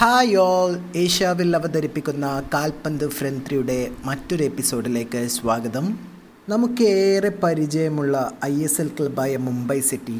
[0.00, 0.72] Hi all.
[0.96, 5.98] ഏഷ്യാവിൽ അവതരിപ്പിക്കുന്ന കാൽപന്ത് ഫ്രണ്ട്രിയുടെ മറ്റൊരു എപ്പിസോഡിലേക്ക് സ്വാഗതം.
[6.48, 10.18] നമുക്ക് ഏറെ പരിചയമുള്ള ഐ എസ് എൽ ക്ലബ്ബായ മുംബൈ സിറ്റി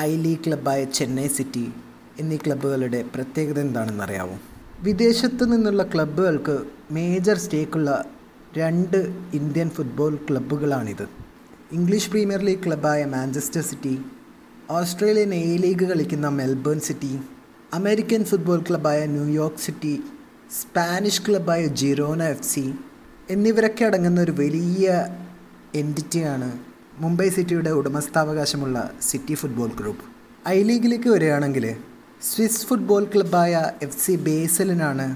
[0.00, 1.64] ഐ ലീഗ് ക്ലബ്ബായ ചെന്നൈ സിറ്റി
[2.20, 4.38] എന്നീ ക്ലബ്ബുകളുടെ പ്രത്യേകത എന്താണെന്നറിയാമോ
[4.82, 6.56] വിദേശത്തു നിന്നുള്ള ക്ലബ്ബുകൾക്ക്
[6.90, 8.04] മേജർ സ്റ്റേക്കുള്ള
[8.56, 8.98] രണ്ട്
[9.34, 11.06] ഇന്ത്യൻ ഫുട്ബോൾ ക്ലബ്ബുകളാണിത്.
[11.72, 13.94] ഇംഗ്ലീഷ് പ്രീമിയർ ലീഗ് ക്ലബ്ബായ Manchester City
[14.70, 17.12] Australian A League കളിക്കുന്ന മെൽബേൺ സിറ്റി
[17.72, 19.92] അമേരിക്കൻ ഫുട്ബോൾ ക്ലബ്ബായ ന്യൂയോർക്ക് സിറ്റി
[20.56, 22.64] സ്പാനിഷ് ക്ലബ്ബായ ജിറോന എഫ് സി
[23.30, 24.88] എന്നിവരൊക്കെ അടങ്ങുന്ന ഒരു വലിയ
[25.74, 26.48] എന്റിറ്റിയാണ്
[27.00, 30.04] മുംബൈ സിറ്റിയുടെ ഉടമസ്ഥാവകാശമുള്ള സിറ്റി ഫുട്ബോൾ ഗ്രൂപ്പ്.
[30.48, 31.66] ഐ ലീഗിലേക്ക് വരികയാണെങ്കിൽ
[32.22, 35.06] സ്വിസ് ഫുട്ബോൾ ക്ലബ്ബായ എഫ് സി ബേസലിനാണ്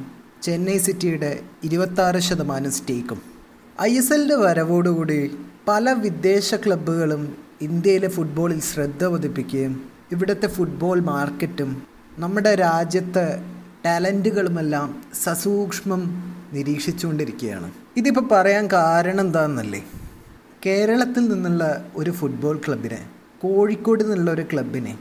[0.43, 1.33] ചെന്നൈ സിറ്റിയുടെ
[1.65, 3.21] ഇരുപത്താറ് ശതമാനം സ്റ്റേക്കും.
[3.89, 5.19] ഐ എസ് എല്ലിന്റെ വരവോടുകൂടി
[5.69, 7.23] പല വിദേശ ക്ലബ്ബുകളും
[7.69, 9.75] ഇന്ത്യയിലെ ഫുട്ബോളിൽ ശ്രദ്ധ പതിപ്പിക്കുകയും
[10.13, 11.71] ഇവിടുത്തെ ഫുട്ബോൾ മാർക്കറ്റും
[12.19, 13.43] നമ്മുടെ രാജ്യത്ത്
[13.85, 16.03] ടാലന്റുകളുമെല്ലാം സസൂക്ഷ്മം
[16.53, 17.71] നിരീക്ഷിച്ചുകൊണ്ടിരിക്കുകയാണ്.
[17.97, 19.85] ഇതിപ്പോൾ പറയാൻ കാരണം എന്താണെന്നല്ലേ
[20.67, 23.07] കേരളത്തിൽ നിന്നുള്ള ഒരു ഫുട്ബോൾ ക്ലബിനെ
[23.43, 24.99] കോഴിക്കോട് നിന്നുള്ള ഒരു ക്ലബിനെ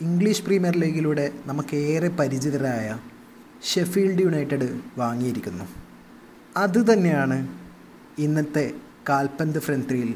[0.00, 2.98] ഇംഗ്ലീഷ് പ്രീമിയർ ലീഗിലൂടെ നമുക്കേറെ പരിചിതരായ
[3.62, 5.64] ഷെഫീൽഡ് യുണൈറ്റഡ് വാങ്ങിയിരിക്കുന്നു.
[6.56, 7.48] അതുതന്നെയാണ്
[8.18, 8.70] ഇന്നത്തെ
[9.08, 10.14] കാൽപന്ത് ഫ്രണ്ട്രിയിൽ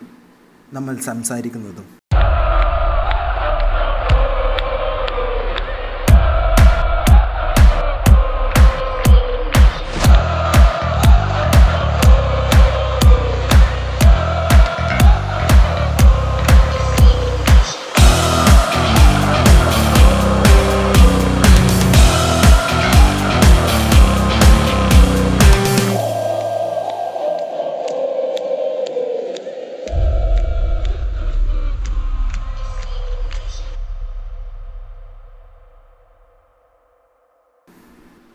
[0.72, 2.02] നമ്മൾ സംസാരിക്കുന്നതും.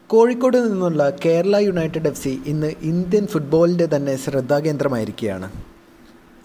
[0.10, 5.48] കോഴിക്കോട് നിന്നുള്ള കേരള യുണൈറ്റഡ് എഫ് സി ഇന്ന് ഇന്ത്യൻ ഫുട്ബോളിന്റെ തന്നെ ശ്രദ്ധാകേന്ദ്രമായിരിക്കുകയാണ്.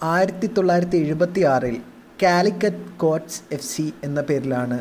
[0.03, 1.77] ആയിരത്തി തൊള്ളായിരത്തി എഴുപത്തി ആറിൽ
[2.23, 4.79] കാലിക്കറ്റ് കോട്ട്സ് എഫ് സി എന്ന പേരിലാണ്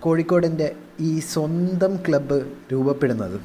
[0.00, 2.40] കോഴിക്കോടിന്റെ ഈ സ്വന്തം ക്ലബ്ബ്
[2.72, 3.40] രൂപപ്പെടുന്നത്.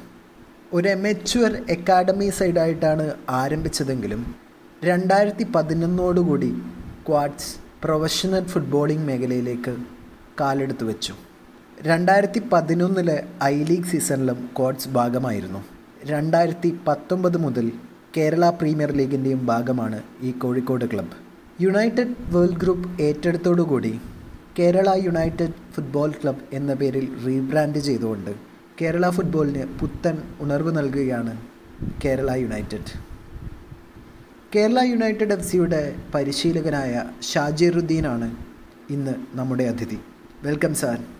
[0.72, 4.34] ഒരു എമച്വർ അക്കാഡമി സൈഡായിട്ടാണ് ആരംഭിച്ചതെങ്കിലും
[4.84, 6.50] രണ്ടായിരത്തി പതിനൊന്നോടുകൂടി
[7.08, 9.76] ക്വാഡ്സ് പ്രൊഫഷണൽ ഫുട്ബോളിംഗ് മേഖലയിലേക്ക്
[10.40, 11.27] കാലെടുത്തു വെച്ചു
[11.86, 15.64] രണ്ടായിരത്തി പതിനൊന്നിലെ ഐ ലീഗ് സീസണിലും കോട്സ് ഭാഗമായിരുന്നു.
[16.04, 17.72] രണ്ടായിരത്തി പത്തൊമ്പത് മുതൽ
[18.16, 21.16] കേരള പ്രീമിയർ ലീഗിന്റെയും ഭാഗമാണ് ഈ Kozhikode club
[21.64, 24.00] United World Group ഏറ്റെടുത്തോടുകൂടി
[24.58, 28.30] Kerala United football club എന്ന പേരിൽ റീബ്രാൻഡ് ചെയ്തുകൊണ്ട്
[28.82, 31.36] കേരള ഫുട്ബോളിന് പുത്തൻ ഉണർവ് നൽകുകയാണ്
[32.04, 32.90] Kerala United.
[34.56, 38.36] Kerala United F സിയുടെ പരിശീലകനായ ഷാജിറുദ്ദീനാണ്
[38.90, 39.98] ഇന്ന് നമ്മുടെ അതിഥി.
[40.42, 41.17] Welcome sir.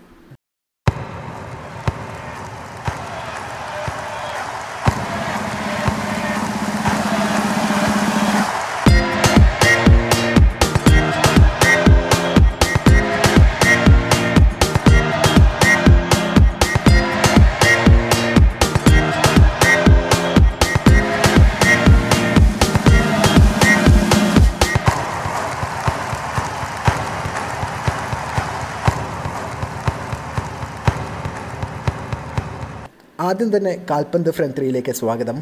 [33.28, 35.39] ആദ്യം തന്നെ കാൽപന്ത് ഫ്രണ്ട് ത്രീയിലേക്ക് സ്വാഗതം.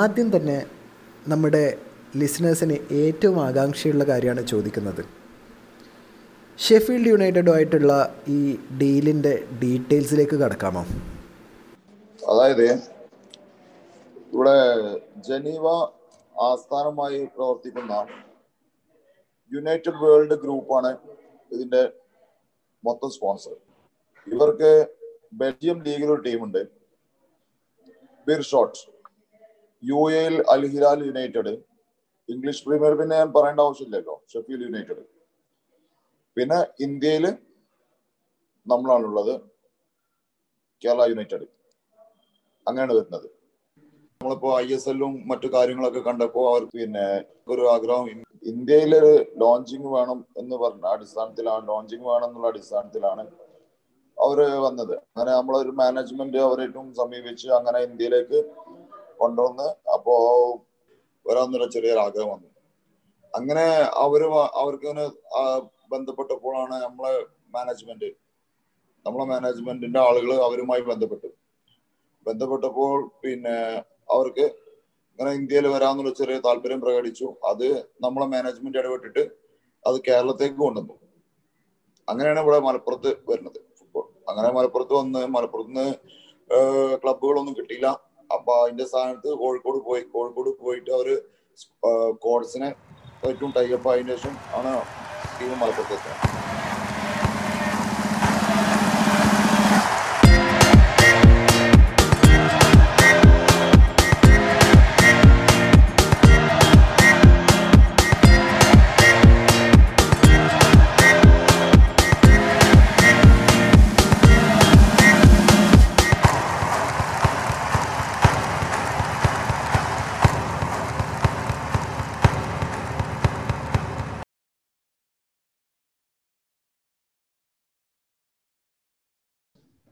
[0.00, 0.56] ആദ്യം തന്നെ
[1.32, 1.62] നമ്മുടെ
[2.20, 5.02] ലിസണേഴ്സിന് ഏറ്റവും ആകാംക്ഷയുള്ള കാര്യമാണ് ചോദിക്കുന്നത്.
[6.58, 7.92] ഷെഫീൽഡ് യുണൈറ്റഡുമായിട്ടുള്ള
[8.36, 8.40] ഈ
[8.80, 10.82] ഡീലിന്റെ ഡീറ്റെയിൽസിലേക്ക് കടക്കാമോ?
[12.30, 12.66] അതായത്
[14.34, 14.58] ഇവിടെ
[15.28, 15.66] ജനീവ
[16.50, 17.92] ആസ്ഥാനമായി പ്രവർത്തിക്കുന്ന
[19.52, 20.92] യുണൈറ്റഡ് വേൾഡ് ഗ്രൂപ്പാണ്
[21.52, 21.84] ഇതിന്റെ
[22.84, 23.56] മൊത്തം സ്പോൺസർ.
[24.26, 24.72] ഇവർക്ക്
[25.32, 26.62] ബെൽജിയം ലീഗിൽ ഒരു ടീമുണ്ട്.
[28.26, 28.78] ബിർഷോട്ട്
[29.82, 31.52] യു എയിൽ Al Hilal United.
[32.28, 34.24] English Premier പിന്നെ ഞാൻ പറയേണ്ട ആവശ്യമില്ലല്ലോ.
[34.32, 35.02] Sheffield United.
[36.36, 37.26] പിന്നെ ഇന്ത്യയിൽ
[38.66, 39.34] നമ്മളാണുള്ളത്
[40.82, 41.46] കേരള യുണൈറ്റഡ്.
[42.66, 43.28] അങ്ങനെയാണ് വരുന്നത്.
[44.20, 47.06] നമ്മളിപ്പോ ഐ എസ് എല്ലും മറ്റു കാര്യങ്ങളൊക്കെ കണ്ടപ്പോ അവർക്ക് പിന്നെ
[47.48, 48.06] ഒരു ആഗ്രഹം
[48.42, 48.92] ഇന്ത്യയിൽ
[49.36, 53.24] ലോഞ്ചിങ് വേണം എന്ന് പറഞ്ഞ അടിസ്ഥാനത്തിലാണ് ലോഞ്ചിങ് വേണം എന്നുള്ള അടിസ്ഥാനത്തിലാണ്
[54.18, 54.94] അവർ വന്നത്.
[54.96, 58.38] അങ്ങനെ നമ്മളൊരു മാനേജ്മെന്റ് അവരായിട്ടും സമീപിച്ച് അങ്ങനെ ഇന്ത്യയിലേക്ക്
[59.18, 60.14] കൊണ്ടുവന്ന് അപ്പോ
[61.26, 62.48] വരാന്നൊരു ചെറിയൊരു ആഗ്രഹം വന്നു.
[63.36, 63.64] അങ്ങനെ
[64.04, 64.22] അവർ
[64.60, 64.92] അവർക്ക്
[65.90, 68.10] ബന്ധപ്പെട്ടപ്പോഴാണ് നമ്മളെ മാനേജ്മെന്റ്
[69.06, 71.26] നമ്മളെ മാനേജ്മെന്റിന്റെ ആളുകൾ അവരുമായി ബന്ധപ്പെട്ടു.
[72.26, 74.46] ബന്ധപ്പെട്ടപ്പോൾ പിന്നെ അവർക്ക്
[75.18, 77.34] ഇങ്ങനെ ഇന്ത്യയിൽ വരാമെന്നുള്ള ചെറിയ താല്പര്യം പ്രകടിച്ചു.
[77.44, 77.66] അത്
[78.00, 79.30] നമ്മളെ മാനേജ്മെന്റ് ഇടപെട്ടിട്ട്
[79.86, 80.94] അത് കേരളത്തേക്ക് കൊണ്ടുവന്നു.
[82.08, 83.65] അങ്ങനെയാണ് ഇവിടെ മലപ്പുറത്ത് വരുന്നത്.
[84.28, 85.86] അങ്ങനെ മലപ്പുറത്ത് വന്ന് മലപ്പുറത്ത് നിന്ന്
[87.02, 87.88] ക്ലബുകളൊന്നും കിട്ടിയില്ല.
[88.30, 90.02] അപ്പൊ അതിന്റെ സ്ഥാനത്ത് കോഴിക്കോട് പോയി.
[90.14, 91.08] കോഴിക്കോട് പോയിട്ട് അവർ
[92.26, 92.68] കോഡ്സിനെ
[93.28, 94.72] ഏറ്റവും ടൈപ്പ് ആയതിനു ശേഷം ആണ്
[95.38, 96.65] ടീം മലപ്പുറത്ത് എത്തുന്നത്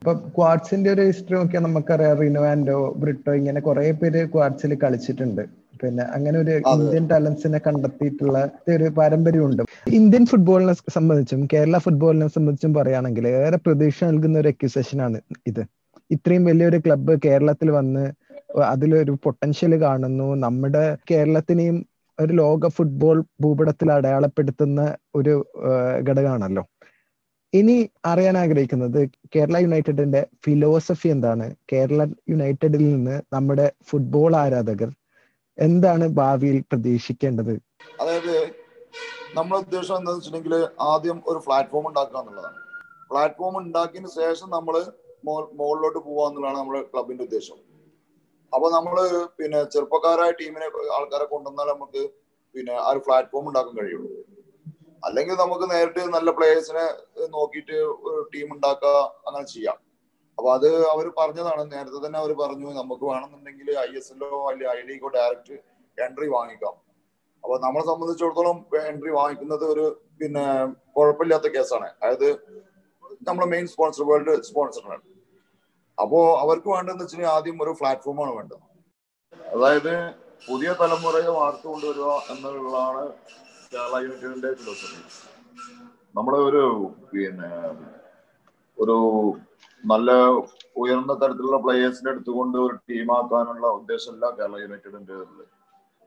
[0.04, 5.40] ഇപ്പൊ ക്വാഡ്സിന്റെ ഒരു ഹിസ്റ്ററി നോക്കിയാൽ നമുക്കറിയാം റിനോവാൻഡോ ബ്രിട്ടോ ഇങ്ങനെ കുറെ പേര് ക്വാർട്സിൽ കളിച്ചിട്ടുണ്ട്.
[5.82, 8.38] പിന്നെ അങ്ങനെ ഒരു ഇന്ത്യൻ ടാലൻസിനെ കണ്ടെത്തിയിട്ടുള്ള
[8.74, 9.62] ഒരു പാരമ്പര്യമുണ്ട്.
[10.00, 15.62] ഇന്ത്യൻ ഫുട്ബോളിനെ സംബന്ധിച്ചും കേരള ഫുട്ബോളിനെ സംബന്ധിച്ചും പറയുകയാണെങ്കിൽ ഏറെ പ്രതീക്ഷ നൽകുന്ന ഒരു അക്യൂസേഷൻ ആണ് ഇത്.
[16.10, 18.04] ഇത്രയും വലിയൊരു ക്ലബ്ബ് കേരളത്തിൽ വന്ന്
[18.74, 20.28] അതിലൊരു പൊട്ടൻഷ്യൽ കാണുന്നു.
[20.46, 21.78] നമ്മുടെ കേരളത്തിനെയും
[22.18, 24.80] ഒരു ലോക ഫുട്ബോൾ ഭൂപടത്തിൽ അടയാളപ്പെടുത്തുന്ന
[25.14, 25.34] ഒരു
[26.08, 26.62] ഘടകമാണല്ലോ.
[27.58, 27.74] ഇനി
[28.10, 29.00] അറിയാൻ ആഗ്രഹിക്കുന്നത്
[29.34, 31.46] കേരള യുണൈറ്റഡിന്റെ ഫിലോസഫി എന്താണ്?
[31.72, 32.02] കേരള
[32.32, 34.90] യുണൈറ്റഡിൽ നിന്ന് നമ്മുടെ ഫുട്ബോൾ ആരാധകർ
[35.58, 37.54] എന്താണ് ഭാവിയിൽ പ്രതീക്ഷിക്കേണ്ടത്?
[38.02, 38.34] അതായത്
[39.36, 40.56] നമ്മുടെ ഉദ്ദേശം എന്താണെന്ന് വെച്ചിട്ടുണ്ടെങ്കിൽ
[40.92, 42.58] ആദ്യം ഒരു പ്ലാറ്റ്ഫോം ഉണ്ടാക്കുക എന്നുള്ളതാണ്.
[43.10, 44.74] പ്ലാറ്റ്ഫോം ഉണ്ടാക്കിയതിന് ശേഷം നമ്മൾ
[45.60, 47.58] മുകളിലോട്ട് പോവുക എന്നുള്ളതാണ് നമ്മുടെ ക്ലബിന്റെ ഉദ്ദേശം.
[48.52, 48.96] അപ്പൊ നമ്മൾ
[49.38, 50.66] പിന്നെ ചെറുപ്പക്കാരായ ടീമിനെ
[50.96, 52.02] ആൾക്കാരെ കൊണ്ടുവന്നാൽ നമുക്ക്
[52.54, 54.10] പിന്നെ ആ ഒരു പ്ലാറ്റ്ഫോം ഉണ്ടാക്കാൻ കഴിയുള്ളൂ.
[55.06, 56.84] അല്ലെങ്കിൽ നമുക്ക് നേരിട്ട് നല്ല പ്ലേയേഴ്സിനെ
[57.36, 57.76] നോക്കിയിട്ട്
[58.32, 58.94] ടീം ഉണ്ടാക്കുക
[59.26, 59.78] അങ്ങനെ ചെയ്യാം.
[60.38, 61.62] അപ്പൊ അത് അവർ പറഞ്ഞതാണ്.
[61.72, 65.56] നേരത്തെ തന്നെ അവർ പറഞ്ഞു നമുക്ക് വേണമെന്നുണ്ടെങ്കിൽ ഐ എസ് എല്ലോ അല്ലെങ്കിൽ ഐ ലീഗോ ഡയറക്റ്റ്
[65.98, 66.74] എൻട്രി വാങ്ങിക്കാം.
[67.44, 68.58] അപ്പൊ നമ്മളെ സംബന്ധിച്ചിടത്തോളം
[68.90, 69.84] എൻട്രി വാങ്ങിക്കുന്നത് ഒരു
[70.20, 70.44] പിന്നെ
[70.96, 71.88] കുഴപ്പമില്ലാത്ത കേസാണ്.
[72.02, 72.28] അതായത്
[73.28, 75.04] നമ്മുടെ മെയിൻ സ്പോൺസർ വേൾഡ് സ്പോൺസറാണ്
[75.98, 78.62] അപ്പോ അവർക്ക് വേണ്ടതെന്ന് വെച്ചാൽ ആദ്യം ഒരു പ്ലാറ്റ്ഫോമാണ് വേണ്ടത്.
[79.54, 79.94] അതായത്
[80.48, 83.04] പുതിയ തലമുറയെ വാർത്തു കൊണ്ടുവരിക എന്നുള്ളതാണ്
[83.74, 85.00] കേരള യൂണിറ്റിന്റെ ഫിലോസഫി
[86.14, 86.62] നമ്മുടെ ഒരു
[87.12, 87.50] പിന്നെ
[88.78, 88.96] ഒരു
[89.84, 90.10] നല്ല
[90.76, 95.16] ഉയർന്ന തരത്തിലുള്ള പ്ലേയേഴ്സിനെ എടുത്തുകൊണ്ട് ഒരു ടീമാക്കാനുള്ള ഉദ്ദേശമല്ല കേരള യുണൈറ്റഡിന്റെ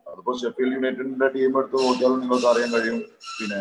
[0.06, 3.00] അതിപ്പോ ഷെഫീൽഡ് യുണൈറ്റഡിന്റെ ടീം എടുത്ത് നോക്കിയാൽ നിങ്ങൾക്ക് അറിയാൻ കഴിയും.
[3.38, 3.60] പിന്നെ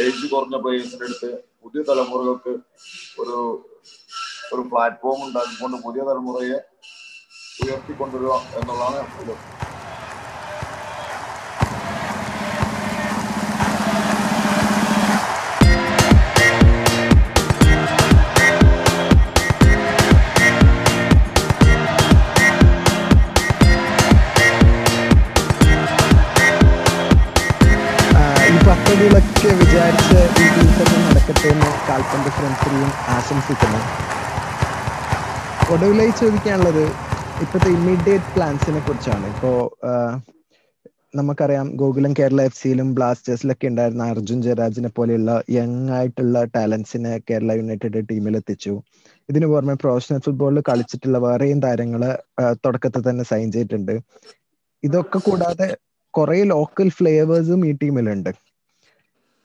[0.00, 1.30] ഏജ് കുറഞ്ഞ പ്ലേയേഴ്സിന്റെ അടുത്ത്
[1.62, 2.52] പുതിയ തലമുറകൾക്ക്
[3.22, 3.36] ഒരു
[4.52, 6.58] ഒരു പ്ലാറ്റ്ഫോം ഉണ്ടാക്കിക്കൊണ്ട് പുതിയ തലമുറയെ
[7.62, 8.98] ഉയർത്തിക്കൊണ്ടുവരിക എന്നുള്ളതാണ്
[33.30, 33.80] ആശംസിക്കുന്നു
[35.74, 36.84] ഒടുവിലായി ചോദിക്കാനുള്ളത്
[37.42, 39.26] ഇപ്പോഴത്തെ ഇമ്മീഡിയറ്റ് പ്ലാൻസിനെ കുറിച്ചാണ്.
[39.34, 39.50] ഇപ്പോ
[41.18, 48.02] നമുക്കറിയാം ഗോകുലം കേരള എഫ് സിയിലും ബ്ലാസ്റ്റേഴ്സിലൊക്കെ ഉണ്ടായിരുന്ന അർജുൻ ജയരാജിനെ പോലെയുള്ള യങ് ആയിട്ടുള്ള ടാലൻസിനെ കേരള യുണൈറ്റഡ്
[48.10, 48.74] ടീമിൽ എത്തിച്ചു
[49.28, 52.04] ഇതിനു പുറമെ പ്രൊഫഷണൽ ഫുട്ബോളിൽ കളിച്ചിട്ടുള്ള വേറെയും താരങ്ങൾ
[52.64, 53.94] തുടക്കത്തിൽ തന്നെ സൈൻ ചെയ്തിട്ടുണ്ട്.
[54.82, 55.68] ഇതൊക്കെ കൂടാതെ
[56.14, 58.30] കുറെ ലോക്കൽ ഫ്ലേവേഴ്സും ഈ ടീമിലുണ്ട്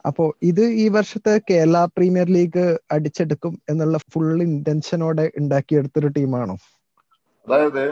[0.07, 6.55] അപ്പോ ഇത് ഈ വർഷത്തെ കേരള പ്രീമിയർ ലീഗ് അടിച്ചെടുക്കും എന്നുള്ള ഫുൾ ഇന്റൻഷനോടെ ഉണ്ടാക്കിയെടുത്തൊരു ടീമാണോ?
[7.47, 7.85] അതായത്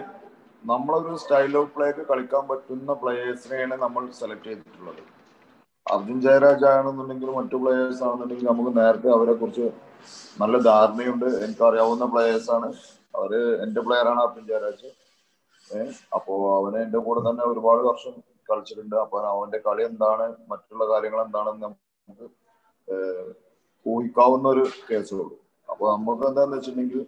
[0.65, 5.01] നമ്മളൊരു സ്റ്റൈൽ ഓഫ് പ്ലേക്ക് കളിക്കാൻ പറ്റുന്ന പ്ലേയേഴ്സിനെയാണ് നമ്മൾ സെലക്ട് ചെയ്തിട്ടുള്ളത്.
[5.93, 9.65] അർജുൻ ജയരാജ് ആണെന്നുണ്ടെങ്കിൽ മറ്റു പ്ലേയേഴ്സ് ആണെന്നുണ്ടെങ്കിൽ നമുക്ക് നേരത്തെ അവരെ കുറിച്ച്
[10.41, 11.25] നല്ല ധാരണയുണ്ട്.
[11.25, 12.69] എനിക്ക് അറിയാവുന്ന പ്ലേയേഴ്സ് ആണ്.
[13.15, 14.89] അവർ എന്റെ പ്ലെയർ ആണ് അർജുൻ ജയരാജ്.
[16.15, 18.13] അപ്പോ അവനെ എന്റെ കൂടെ തന്നെ ഒരുപാട് വർഷം
[18.49, 18.95] കളിച്ചിട്ടുണ്ട്.
[18.95, 20.35] അപ്പൊ അവന്റെ കളി എന്താണ്?
[20.49, 21.82] മറ്റുള്ള കാര്യങ്ങൾ എന്താണെന്ന്
[23.85, 25.35] ഊഹിക്കാവുന്ന ഒരു കേസേ ഉള്ളൂ
[25.69, 27.01] അപ്പൊ നമുക്ക് എന്താന്ന് വെച്ചിട്ടുണ്ടെങ്കിൽ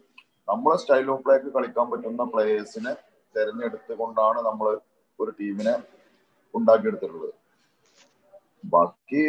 [0.48, 2.94] നമ്മളെ സ്റ്റൈൽ ഓഫ് പ്ലേക്ക് കളിക്കാൻ പറ്റുന്ന പ്ലേയേഴ്സിനെ
[3.36, 4.68] തെരഞ്ഞെടുത്തുകൊണ്ടാണ് നമ്മൾ
[5.20, 5.74] ഒരു ടീമിനെ
[6.54, 7.32] ഉണ്ടാക്കിയെടുത്തിട്ടുള്ളത്.
[8.74, 9.24] ബാക്കി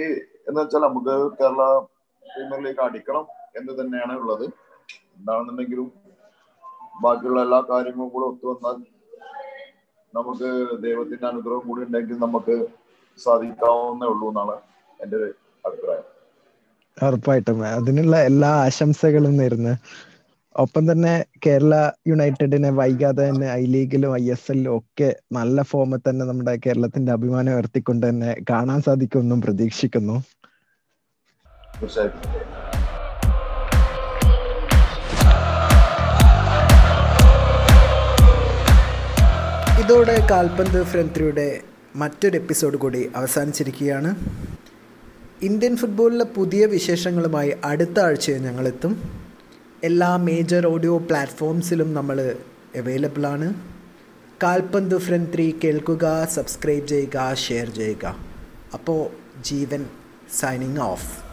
[0.49, 1.63] എന്ന് വെച്ചാൽ നമുക്ക് കേരള
[2.23, 3.25] പ്രീമിയർ ലീഗ് അടിക്കണം
[3.59, 4.45] എന്ന് തന്നെയാണ് ഉള്ളത്.
[5.17, 5.89] എന്താണെന്നുണ്ടെങ്കിലും
[7.05, 8.77] ബാക്കിയുള്ള എല്ലാ കാര്യങ്ങളും കൂടെ ഒത്തുവന്നാൽ
[10.15, 10.49] നമുക്ക്
[10.85, 12.55] ദൈവത്തിന്റെ അനുഗ്രഹം കൂടി ഉണ്ടെങ്കിൽ നമുക്ക്
[13.19, 14.57] സാധിക്കാവുന്നേ ഉള്ളൂ എന്നാണ്
[15.01, 15.29] എന്റെ ഒരു
[15.67, 16.07] അഭിപ്രായം.
[17.07, 17.67] ഉറപ്പായിട്ടും.
[17.67, 19.77] അതിനുള്ള എല്ലാ ആശംസകളും നേരുന്നു.
[20.57, 26.25] ഒപ്പം തന്നെ കേരള യുണൈറ്റഡിനെ വൈകാതെ തന്നെ ഐ ലീഗിലും ഐ എസ് എല്ലിലും ഒക്കെ നല്ല ഫോമിൽ തന്നെ
[26.25, 30.25] നമ്മുടെ കേരളത്തിന്റെ അഭിമാനം ഉയർത്തിക്കൊണ്ട് തന്നെ കാണാൻ സാധിക്കുമെന്നും പ്രതീക്ഷിക്കുന്നു.
[39.85, 41.61] ഇതോടെ കാൽപന്ത് ഫ്രന്ത്രിയുടെ
[41.97, 44.15] മറ്റൊരു എപ്പിസോഡ് കൂടി അവസാനിച്ചിരിക്കുകയാണ്.
[45.43, 49.11] ഇന്ത്യൻ ഫുട്ബോളിലെ പുതിയ വിശേഷങ്ങളുമായി അടുത്ത ആഴ്ച ഞങ്ങളെത്തും.
[49.85, 52.37] എല്ലാ മേജർ ഓഡിയോ പ്ലാറ്റ്ഫോംസിലും നമ്മൾ
[52.77, 53.55] അവൈലബിൾ ആണ്.
[54.43, 58.17] കാൽപന്ത് ഫ്രണ്ട് ത്രീ കേൾക്കുക സബ്സ്ക്രൈബ് ചെയ്യുക ഷെയർ ചെയ്യുക.
[58.75, 59.11] അപ്പോൾ
[59.43, 59.87] ജീവൻ
[60.41, 61.26] സൈനിങ് ഓഫ്